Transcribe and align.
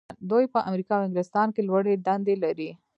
دوی 0.29 0.45
په 0.53 0.59
امریکا 0.69 0.93
او 0.97 1.05
انګلستان 1.07 1.47
کې 1.55 1.61
لوړې 1.69 1.93
دندې 2.07 2.35
لري. 2.43 2.69